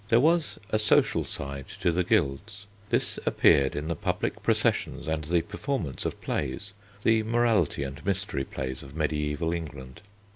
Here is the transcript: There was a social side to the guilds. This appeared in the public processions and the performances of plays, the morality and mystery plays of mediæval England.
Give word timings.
There 0.09 0.19
was 0.19 0.57
a 0.71 0.79
social 0.79 1.23
side 1.23 1.67
to 1.79 1.91
the 1.91 2.03
guilds. 2.03 2.65
This 2.89 3.19
appeared 3.23 3.75
in 3.75 3.87
the 3.87 3.95
public 3.95 4.41
processions 4.41 5.05
and 5.05 5.25
the 5.25 5.43
performances 5.43 6.07
of 6.07 6.19
plays, 6.21 6.73
the 7.03 7.21
morality 7.21 7.83
and 7.83 8.03
mystery 8.03 8.43
plays 8.43 8.81
of 8.81 8.95
mediæval 8.95 9.53
England. 9.55 10.01